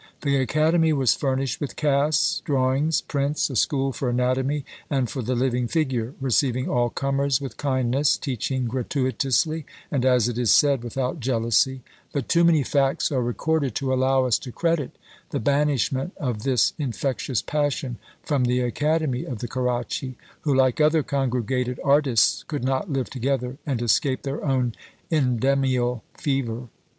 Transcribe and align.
The 0.23 0.37
academy 0.37 0.93
was 0.93 1.13
furnished 1.13 1.61
with 1.61 1.75
casts, 1.75 2.39
drawings, 2.39 3.01
prints, 3.01 3.51
a 3.51 3.55
school 3.55 3.93
for 3.93 4.09
anatomy, 4.09 4.65
and 4.89 5.07
for 5.07 5.21
the 5.21 5.35
living 5.35 5.67
figure; 5.67 6.15
receiving 6.19 6.67
all 6.67 6.89
comers 6.89 7.39
with 7.39 7.55
kindness; 7.57 8.17
teaching 8.17 8.65
gratuitously, 8.65 9.63
and, 9.91 10.03
as 10.03 10.27
it 10.27 10.39
is 10.39 10.49
said, 10.51 10.83
without 10.83 11.19
jealousy; 11.19 11.83
but 12.13 12.27
too 12.27 12.43
many 12.43 12.63
facts 12.63 13.11
are 13.11 13.21
recorded 13.21 13.75
to 13.75 13.93
allow 13.93 14.25
us 14.25 14.39
to 14.39 14.51
credit 14.51 14.97
the 15.29 15.39
banishment 15.39 16.13
of 16.17 16.41
this 16.41 16.73
infectious 16.79 17.43
passion 17.43 17.97
from 18.23 18.45
the 18.45 18.59
academy 18.61 19.23
of 19.23 19.37
the 19.37 19.47
Caracci, 19.47 20.15
who, 20.41 20.51
like 20.55 20.81
other 20.81 21.03
congregated 21.03 21.79
artists, 21.83 22.43
could 22.47 22.63
not 22.63 22.89
live 22.91 23.11
together 23.11 23.57
and 23.67 23.83
escape 23.83 24.23
their 24.23 24.43
own 24.43 24.73
endemial 25.11 26.01
fever. 26.17 26.69